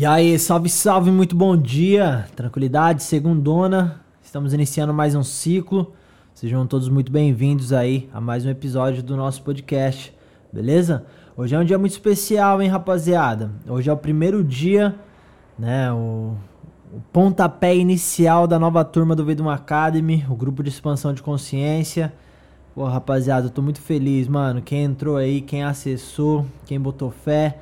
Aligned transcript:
E 0.00 0.06
aí, 0.06 0.38
salve, 0.38 0.70
salve, 0.70 1.10
muito 1.10 1.36
bom 1.36 1.54
dia, 1.54 2.26
tranquilidade, 2.34 3.02
segundona, 3.02 4.00
estamos 4.22 4.54
iniciando 4.54 4.94
mais 4.94 5.14
um 5.14 5.22
ciclo, 5.22 5.92
sejam 6.32 6.66
todos 6.66 6.88
muito 6.88 7.12
bem-vindos 7.12 7.70
aí 7.70 8.08
a 8.10 8.18
mais 8.18 8.46
um 8.46 8.48
episódio 8.48 9.02
do 9.02 9.14
nosso 9.14 9.42
podcast, 9.42 10.10
beleza? 10.50 11.04
Hoje 11.36 11.54
é 11.54 11.58
um 11.58 11.64
dia 11.66 11.78
muito 11.78 11.92
especial, 11.92 12.62
hein, 12.62 12.70
rapaziada? 12.70 13.50
Hoje 13.68 13.90
é 13.90 13.92
o 13.92 13.96
primeiro 13.98 14.42
dia, 14.42 14.94
né, 15.58 15.92
o, 15.92 16.34
o 16.94 17.02
pontapé 17.12 17.76
inicial 17.76 18.46
da 18.46 18.58
nova 18.58 18.82
turma 18.86 19.14
do 19.14 19.22
Vedum 19.22 19.50
Academy, 19.50 20.24
o 20.30 20.34
grupo 20.34 20.62
de 20.62 20.70
expansão 20.70 21.12
de 21.12 21.22
consciência. 21.22 22.10
Pô, 22.74 22.86
rapaziada, 22.86 23.48
eu 23.48 23.50
tô 23.50 23.60
muito 23.60 23.82
feliz, 23.82 24.26
mano, 24.28 24.62
quem 24.62 24.82
entrou 24.82 25.18
aí, 25.18 25.42
quem 25.42 25.62
acessou, 25.62 26.46
quem 26.64 26.80
botou 26.80 27.10
fé 27.10 27.58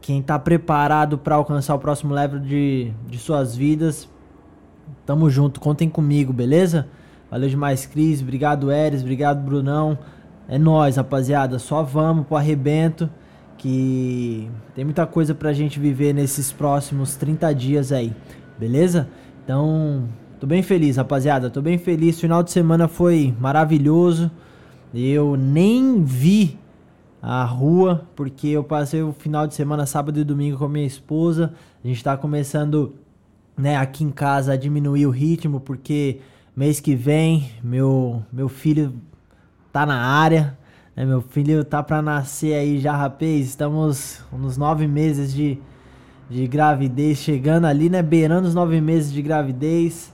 quem 0.00 0.22
tá 0.22 0.38
preparado 0.38 1.18
para 1.18 1.34
alcançar 1.34 1.74
o 1.74 1.78
próximo 1.78 2.14
level 2.14 2.38
de, 2.38 2.92
de 3.08 3.18
suas 3.18 3.54
vidas, 3.54 4.08
tamo 5.04 5.28
junto, 5.28 5.60
contem 5.60 5.88
comigo, 5.88 6.32
beleza? 6.32 6.88
Valeu 7.30 7.48
demais, 7.48 7.86
Cris, 7.86 8.22
obrigado, 8.22 8.72
Eres, 8.72 9.02
obrigado, 9.02 9.44
Brunão. 9.44 9.98
É 10.48 10.58
nós, 10.58 10.96
rapaziada, 10.96 11.58
só 11.58 11.82
vamos 11.82 12.26
pro 12.26 12.36
arrebento 12.36 13.08
que 13.56 14.50
tem 14.74 14.84
muita 14.84 15.06
coisa 15.06 15.34
pra 15.34 15.52
gente 15.52 15.78
viver 15.78 16.14
nesses 16.14 16.50
próximos 16.50 17.14
30 17.14 17.54
dias 17.54 17.92
aí, 17.92 18.12
beleza? 18.58 19.06
Então, 19.44 20.08
tô 20.40 20.46
bem 20.46 20.62
feliz, 20.62 20.96
rapaziada, 20.96 21.50
tô 21.50 21.60
bem 21.60 21.76
feliz. 21.76 22.18
Final 22.18 22.42
de 22.42 22.50
semana 22.50 22.88
foi 22.88 23.34
maravilhoso. 23.38 24.30
Eu 24.94 25.36
nem 25.36 26.02
vi 26.02 26.58
a 27.22 27.44
rua, 27.44 28.06
porque 28.16 28.48
eu 28.48 28.64
passei 28.64 29.02
o 29.02 29.12
final 29.12 29.46
de 29.46 29.54
semana, 29.54 29.84
sábado 29.84 30.18
e 30.18 30.24
domingo 30.24 30.58
com 30.58 30.64
a 30.64 30.68
minha 30.68 30.86
esposa. 30.86 31.52
A 31.84 31.86
gente 31.86 32.02
tá 32.02 32.16
começando, 32.16 32.94
né, 33.56 33.76
aqui 33.76 34.04
em 34.04 34.10
casa 34.10 34.54
a 34.54 34.56
diminuir 34.56 35.06
o 35.06 35.10
ritmo, 35.10 35.60
porque 35.60 36.20
mês 36.56 36.80
que 36.80 36.94
vem 36.94 37.50
meu, 37.62 38.22
meu 38.32 38.48
filho 38.48 38.94
tá 39.72 39.84
na 39.84 40.00
área, 40.00 40.58
né, 40.96 41.04
meu 41.04 41.20
filho 41.20 41.64
tá 41.64 41.82
pra 41.82 42.00
nascer 42.00 42.54
aí 42.54 42.78
já, 42.78 42.96
rapaz. 42.96 43.46
Estamos 43.46 44.20
nos 44.32 44.56
nove 44.56 44.86
meses 44.86 45.32
de, 45.32 45.58
de 46.30 46.46
gravidez, 46.46 47.18
chegando 47.18 47.66
ali, 47.66 47.90
né, 47.90 48.02
beirando 48.02 48.48
os 48.48 48.54
nove 48.54 48.80
meses 48.80 49.12
de 49.12 49.20
gravidez. 49.20 50.10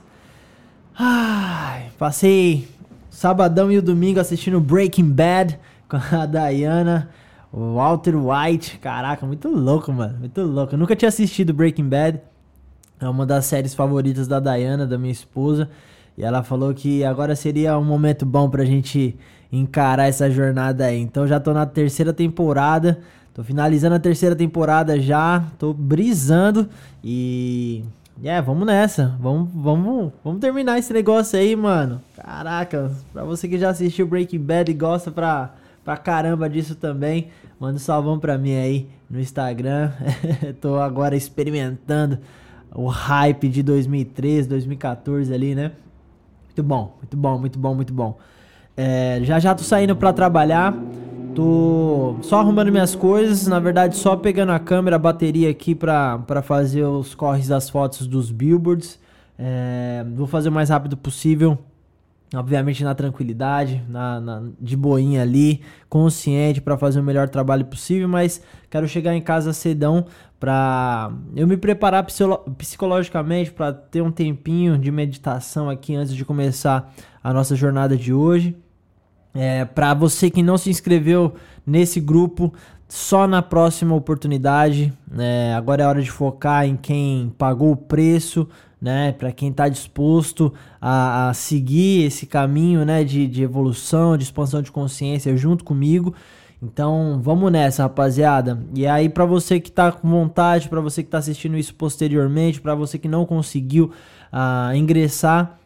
Ai, 0.99 1.89
passei 1.97 2.67
sabadão 3.09 3.71
e 3.71 3.77
o 3.77 3.81
domingo 3.81 4.19
assistindo 4.19 4.59
Breaking 4.59 5.09
Bad 5.09 5.57
com 5.87 5.97
a 5.97 6.25
Diana, 6.27 7.09
o 7.51 7.75
Walter 7.75 8.15
White. 8.15 8.79
Caraca, 8.79 9.25
muito 9.25 9.49
louco, 9.49 9.91
mano. 9.91 10.19
Muito 10.19 10.41
louco. 10.41 10.75
Eu 10.75 10.79
nunca 10.79 10.95
tinha 10.95 11.09
assistido 11.09 11.53
Breaking 11.53 11.87
Bad. 11.87 12.21
É 12.99 13.07
uma 13.07 13.25
das 13.25 13.45
séries 13.45 13.75
favoritas 13.75 14.27
da 14.27 14.39
Diana, 14.39 14.85
da 14.85 14.97
minha 14.97 15.11
esposa. 15.11 15.69
E 16.17 16.23
ela 16.23 16.43
falou 16.43 16.73
que 16.73 17.03
agora 17.03 17.35
seria 17.35 17.77
um 17.77 17.83
momento 17.83 18.25
bom 18.25 18.49
pra 18.49 18.65
gente 18.65 19.15
encarar 19.51 20.07
essa 20.07 20.29
jornada 20.29 20.85
aí. 20.85 20.99
Então 20.99 21.27
já 21.27 21.39
tô 21.39 21.53
na 21.53 21.65
terceira 21.65 22.11
temporada. 22.11 22.99
Tô 23.33 23.43
finalizando 23.43 23.95
a 23.95 23.99
terceira 23.99 24.35
temporada 24.35 24.99
já. 24.99 25.43
Tô 25.59 25.73
brisando. 25.73 26.67
E. 27.03 27.83
É, 28.23 28.41
vamos 28.41 28.65
nessa. 28.65 29.15
Vamos, 29.19 29.49
vamos, 29.53 30.11
vamos 30.23 30.41
terminar 30.41 30.79
esse 30.79 30.91
negócio 30.91 31.37
aí, 31.37 31.55
mano. 31.55 32.01
Caraca, 32.15 32.91
pra 33.13 33.23
você 33.23 33.47
que 33.47 33.59
já 33.59 33.69
assistiu 33.69 34.07
Breaking 34.07 34.39
Bad 34.39 34.71
e 34.71 34.73
gosta 34.73 35.11
pra 35.11 35.53
pra 35.87 35.95
caramba 35.95 36.49
disso 36.49 36.75
também. 36.75 37.29
Manda 37.57 37.77
um 37.77 37.79
salvão 37.79 38.19
pra 38.19 38.37
mim 38.37 38.53
aí 38.53 38.89
no 39.09 39.21
Instagram. 39.21 39.89
Tô 40.59 40.75
agora 40.81 41.15
experimentando 41.15 42.19
o 42.75 42.87
hype 42.87 43.47
de 43.47 43.63
2013, 43.63 44.49
2014 44.49 45.33
ali, 45.33 45.55
né? 45.55 45.71
Muito 46.43 46.61
bom, 46.61 46.97
muito 46.97 47.15
bom, 47.15 47.39
muito 47.39 47.57
bom, 47.57 47.73
muito 47.73 47.93
bom. 47.93 48.17
É, 48.75 49.21
já 49.23 49.39
já 49.39 49.55
tô 49.55 49.63
saindo 49.63 49.95
pra 49.95 50.11
trabalhar. 50.11 50.75
Tô 51.33 52.17
só 52.21 52.41
arrumando 52.41 52.69
minhas 52.69 52.93
coisas, 52.93 53.47
na 53.47 53.57
verdade 53.57 53.95
só 53.95 54.17
pegando 54.17 54.51
a 54.51 54.59
câmera, 54.59 54.97
a 54.97 54.99
bateria 54.99 55.49
aqui 55.49 55.73
pra, 55.73 56.17
pra 56.17 56.41
fazer 56.41 56.83
os 56.83 57.15
corres 57.15 57.47
das 57.47 57.69
fotos 57.69 58.05
dos 58.07 58.29
billboards. 58.29 58.99
É, 59.39 60.05
vou 60.15 60.27
fazer 60.27 60.49
o 60.49 60.51
mais 60.51 60.67
rápido 60.67 60.97
possível 60.97 61.57
obviamente 62.33 62.83
na 62.83 62.93
tranquilidade, 62.93 63.83
na, 63.87 64.19
na 64.19 64.43
de 64.59 64.75
boinha 64.75 65.21
ali, 65.21 65.61
consciente 65.89 66.59
para 66.59 66.77
fazer 66.77 66.99
o 66.99 67.03
melhor 67.03 67.29
trabalho 67.29 67.65
possível, 67.65 68.07
mas 68.07 68.41
quero 68.69 68.87
chegar 68.87 69.15
em 69.15 69.21
casa 69.21 69.53
cedão 69.53 70.05
para 70.39 71.11
eu 71.35 71.47
me 71.47 71.57
preparar 71.57 72.05
psicologicamente 72.57 73.51
para 73.51 73.73
ter 73.73 74.01
um 74.01 74.11
tempinho 74.11 74.77
de 74.77 74.91
meditação 74.91 75.69
aqui 75.69 75.95
antes 75.95 76.13
de 76.13 76.23
começar 76.23 76.93
a 77.23 77.33
nossa 77.33 77.55
jornada 77.55 77.95
de 77.95 78.13
hoje. 78.13 78.55
É, 79.33 79.65
para 79.65 79.93
você 79.93 80.29
que 80.29 80.41
não 80.41 80.57
se 80.57 80.69
inscreveu 80.69 81.35
nesse 81.65 81.99
grupo, 81.99 82.53
só 82.87 83.27
na 83.27 83.41
próxima 83.41 83.95
oportunidade. 83.95 84.93
É, 85.17 85.53
agora 85.55 85.83
é 85.83 85.87
hora 85.87 86.01
de 86.01 86.09
focar 86.09 86.65
em 86.65 86.75
quem 86.75 87.33
pagou 87.37 87.71
o 87.71 87.77
preço, 87.77 88.47
né? 88.81 89.11
Para 89.11 89.31
quem 89.31 89.49
está 89.49 89.67
disposto 89.67 90.53
a, 90.79 91.29
a, 91.29 91.33
seguir 91.33 92.05
esse 92.05 92.25
caminho, 92.25 92.85
né? 92.85 93.03
De, 93.03 93.27
de 93.27 93.43
evolução, 93.43 94.17
de 94.17 94.23
expansão 94.23 94.61
de 94.61 94.71
consciência 94.71 95.35
junto 95.35 95.63
comigo. 95.63 96.13
Então, 96.61 97.19
vamos 97.21 97.51
nessa, 97.51 97.83
rapaziada. 97.83 98.59
E 98.73 98.87
aí, 98.87 99.09
para 99.09 99.25
você 99.25 99.59
que 99.59 99.71
tá 99.71 99.91
com 99.91 100.09
vontade, 100.09 100.69
para 100.69 100.81
você 100.81 101.03
que 101.03 101.09
tá 101.09 101.19
assistindo 101.19 101.57
isso 101.57 101.75
posteriormente, 101.75 102.59
para 102.59 102.73
você 102.73 102.97
que 102.97 103.07
não 103.07 103.25
conseguiu 103.25 103.91
uh, 104.33 104.75
ingressar 104.75 105.59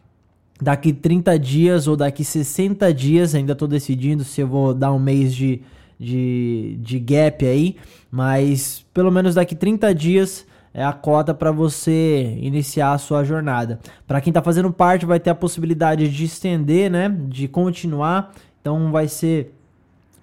daqui 0.60 0.92
30 0.92 1.38
dias 1.38 1.88
ou 1.88 1.96
daqui 1.96 2.22
60 2.22 2.92
dias, 2.92 3.34
ainda 3.34 3.54
tô 3.54 3.66
decidindo 3.66 4.22
se 4.22 4.42
eu 4.42 4.46
vou 4.46 4.74
dar 4.74 4.92
um 4.92 4.98
mês 4.98 5.34
de, 5.34 5.62
de, 5.98 6.76
de 6.80 6.98
gap 6.98 7.44
aí, 7.44 7.76
mas 8.10 8.84
pelo 8.92 9.10
menos 9.10 9.34
daqui 9.34 9.54
30 9.54 9.94
dias 9.94 10.46
é 10.74 10.84
a 10.84 10.92
cota 10.92 11.34
para 11.34 11.50
você 11.50 12.36
iniciar 12.40 12.92
a 12.92 12.98
sua 12.98 13.24
jornada. 13.24 13.78
Para 14.06 14.20
quem 14.20 14.30
está 14.30 14.42
fazendo 14.42 14.72
parte, 14.72 15.04
vai 15.04 15.20
ter 15.20 15.30
a 15.30 15.34
possibilidade 15.34 16.08
de 16.08 16.24
estender, 16.24 16.90
né? 16.90 17.08
De 17.28 17.46
continuar. 17.46 18.32
Então 18.60 18.90
vai 18.90 19.08
ser, 19.08 19.54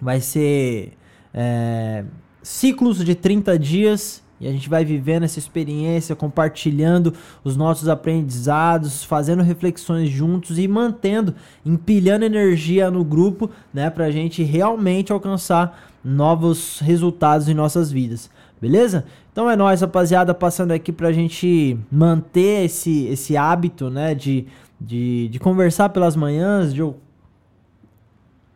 vai 0.00 0.20
ser 0.20 0.92
é, 1.32 2.04
ciclos 2.42 3.04
de 3.04 3.14
30 3.14 3.58
dias 3.58 4.22
e 4.40 4.48
a 4.48 4.52
gente 4.52 4.70
vai 4.70 4.84
vivendo 4.84 5.24
essa 5.24 5.38
experiência, 5.38 6.16
compartilhando 6.16 7.12
os 7.44 7.58
nossos 7.58 7.88
aprendizados, 7.88 9.04
fazendo 9.04 9.42
reflexões 9.42 10.08
juntos 10.08 10.58
e 10.58 10.66
mantendo, 10.66 11.34
empilhando 11.64 12.24
energia 12.24 12.90
no 12.90 13.04
grupo, 13.04 13.50
né, 13.72 13.90
para 13.90 14.06
a 14.06 14.10
gente 14.10 14.42
realmente 14.42 15.12
alcançar 15.12 15.90
novos 16.02 16.80
resultados 16.80 17.50
em 17.50 17.54
nossas 17.54 17.92
vidas. 17.92 18.30
Beleza? 18.60 19.06
Então 19.32 19.48
é 19.48 19.56
nóis, 19.56 19.80
rapaziada, 19.80 20.34
passando 20.34 20.72
aqui 20.72 20.92
pra 20.92 21.12
gente 21.12 21.78
manter 21.90 22.66
esse, 22.66 23.06
esse 23.06 23.36
hábito, 23.36 23.88
né, 23.88 24.14
de, 24.14 24.46
de, 24.78 25.28
de 25.28 25.38
conversar 25.38 25.88
pelas 25.88 26.14
manhãs, 26.14 26.74
de 26.74 26.80
eu 26.80 26.96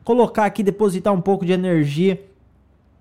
colocar 0.05 0.45
aqui, 0.45 0.63
depositar 0.63 1.13
um 1.13 1.21
pouco 1.21 1.47
de 1.47 1.53
energia 1.53 2.23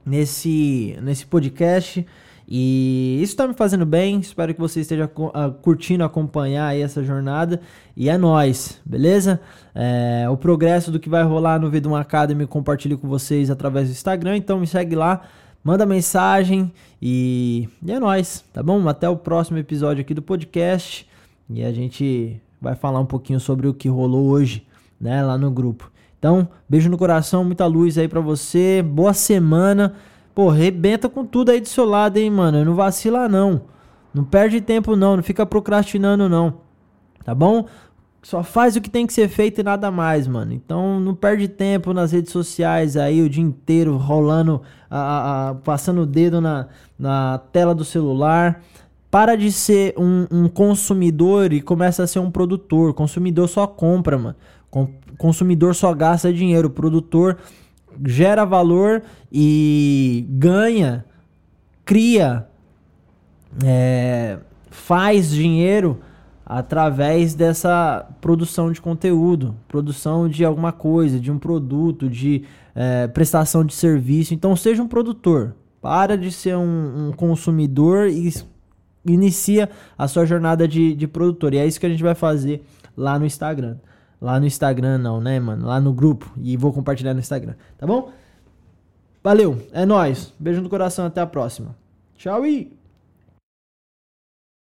nesse, 0.06 0.98
nesse 1.02 1.26
podcast. 1.26 2.06
E 2.48 3.20
isso 3.22 3.36
tá 3.36 3.48
me 3.48 3.54
fazendo 3.54 3.86
bem, 3.86 4.20
espero 4.20 4.54
que 4.54 4.60
você 4.60 4.82
esteja 4.82 5.06
uh, 5.06 5.52
curtindo 5.62 6.04
acompanhar 6.04 6.68
aí 6.68 6.82
essa 6.82 7.04
jornada. 7.04 7.60
E 7.96 8.10
é 8.10 8.18
nóis, 8.18 8.82
beleza? 8.86 9.40
É, 9.74 10.28
o 10.30 10.38
progresso 10.38 10.92
do 10.92 11.00
que 11.00 11.10
vai 11.10 11.24
rolar 11.24 11.60
no 11.60 11.70
Vidum 11.70 11.96
Academy 11.96 12.46
compartilho 12.46 12.98
com 12.98 13.08
vocês 13.08 13.50
através 13.50 13.88
do 13.88 13.92
Instagram, 13.92 14.38
então 14.38 14.60
me 14.60 14.68
segue 14.68 14.96
lá 14.96 15.22
manda 15.64 15.86
mensagem 15.86 16.72
e, 17.02 17.70
e 17.82 17.92
é 17.92 18.00
nóis, 18.00 18.44
tá 18.52 18.62
bom? 18.62 18.88
Até 18.88 19.08
o 19.08 19.16
próximo 19.16 19.58
episódio 19.58 20.02
aqui 20.02 20.14
do 20.14 20.22
podcast 20.22 21.08
e 21.50 21.64
a 21.64 21.72
gente 21.72 22.42
vai 22.62 22.76
falar 22.76 23.00
um 23.00 23.06
pouquinho 23.06 23.40
sobre 23.40 23.68
o 23.68 23.74
que 23.74 23.88
rolou 23.88 24.28
hoje, 24.28 24.66
né, 25.00 25.24
lá 25.24 25.38
no 25.38 25.52
grupo. 25.52 25.92
Então, 26.18 26.48
beijo 26.70 26.90
no 26.90 26.98
coração, 26.98 27.44
muita 27.44 27.66
luz 27.66 27.98
aí 27.98 28.08
para 28.08 28.22
você, 28.22 28.82
boa 28.82 29.14
semana. 29.14 29.94
Pô, 30.34 30.50
rebenta 30.50 31.10
com 31.10 31.26
tudo 31.26 31.52
aí 31.52 31.60
do 31.60 31.68
seu 31.68 31.86
lado, 31.86 32.18
hein, 32.18 32.30
mano. 32.30 32.64
Não 32.64 32.76
vacila 32.76 33.28
não. 33.28 33.62
Não 34.14 34.24
perde 34.24 34.62
tempo 34.62 34.96
não, 34.96 35.18
não 35.18 35.24
fica 35.24 35.46
procrastinando 35.46 36.30
não. 36.30 36.62
Tá 37.26 37.36
bom? 37.36 37.66
Só 38.24 38.42
faz 38.42 38.78
o 38.78 38.82
que 38.82 38.90
tem 38.90 39.06
que 39.06 39.12
ser 39.12 39.28
feito 39.28 39.60
e 39.60 39.64
nada 39.64 39.92
mais, 39.92 40.28
mano. 40.28 40.54
Então 40.54 40.98
não 40.98 41.14
perde 41.14 41.50
tempo 41.50 41.94
nas 41.94 42.14
redes 42.14 42.32
sociais 42.32 42.96
aí 42.96 43.22
o 43.22 43.30
dia 43.30 43.44
inteiro 43.44 43.98
rolando, 43.98 44.62
a, 44.90 45.50
a, 45.50 45.56
passando 45.56 46.02
o 46.02 46.06
dedo 46.06 46.40
na, 46.40 46.68
na 46.98 47.38
tela 47.52 47.76
do 47.76 47.84
celular. 47.84 48.64
Para 49.12 49.36
de 49.36 49.52
ser 49.52 49.94
um, 49.98 50.26
um, 50.32 50.48
consumidor 50.48 51.52
e 51.52 51.62
começa 51.62 52.02
a 52.02 52.08
ser 52.08 52.20
um 52.20 52.32
produtor. 52.32 52.94
Consumidor 52.94 53.48
só 53.50 53.68
compra, 53.68 54.18
mano. 54.18 54.36
Consumidor 55.18 55.76
só 55.76 55.94
gasta 55.94 56.34
dinheiro. 56.34 56.70
Produtor 56.70 57.38
gera 58.06 58.46
valor 58.46 59.04
e 59.32 60.26
ganha, 60.30 61.06
cria 61.86 62.48
é, 63.64 64.40
faz 64.72 65.30
dinheiro 65.30 66.00
através 66.46 67.34
dessa 67.34 68.08
produção 68.20 68.72
de 68.72 68.82
conteúdo, 68.82 69.56
produção 69.68 70.28
de 70.28 70.44
alguma 70.44 70.72
coisa, 70.72 71.20
de 71.20 71.32
um 71.32 71.40
produto, 71.40 72.10
de 72.10 72.44
é, 72.76 73.08
prestação 73.08 73.64
de 73.66 73.74
serviço. 73.74 74.34
Então 74.34 74.56
seja 74.56 74.82
um 74.82 74.88
produtor. 74.88 75.56
Para 75.82 76.18
de 76.18 76.32
ser 76.32 76.56
um, 76.56 77.10
um 77.10 77.12
consumidor 77.12 78.08
e 78.08 78.32
inicia 79.06 79.70
a 79.98 80.08
sua 80.08 80.26
jornada 80.26 80.68
de, 80.68 80.94
de 80.96 81.08
produtor. 81.08 81.54
E 81.54 81.58
é 81.58 81.68
isso 81.68 81.80
que 81.80 81.86
a 81.86 81.90
gente 81.90 82.04
vai 82.04 82.16
fazer 82.16 82.66
lá 82.96 83.20
no 83.20 83.26
Instagram. 83.26 83.78
Lá 84.22 84.40
no 84.40 84.46
Instagram 84.46 84.98
não, 84.98 85.20
né, 85.20 85.40
mano? 85.40 85.68
Lá 85.68 85.82
no 85.82 85.92
grupo. 85.92 86.32
E 86.38 86.56
vou 86.56 86.72
compartilhar 86.72 87.14
no 87.14 87.20
Instagram, 87.20 87.56
tá 87.78 87.86
bom? 87.86 88.12
Valeu, 89.22 89.58
é 89.72 89.86
nóis. 89.86 90.34
Beijo 90.40 90.62
no 90.62 90.70
coração, 90.70 91.06
até 91.06 91.22
a 91.22 91.28
próxima. 91.28 91.76
Tchau 92.18 92.46
e... 92.46 92.83